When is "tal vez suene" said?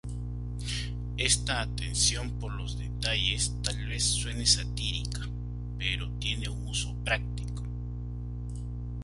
3.61-4.47